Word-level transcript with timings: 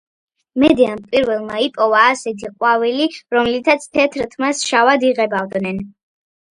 მედეამ 0.61 1.03
პირველმა 1.11 1.59
იპოვა 1.65 2.01
ისეთი 2.15 2.51
ყვავილი, 2.55 3.07
რომლითაც 3.39 3.89
თეთრ 3.95 4.29
თმას 4.35 4.67
შავად 4.73 5.11
იღებავდნენ. 5.15 5.85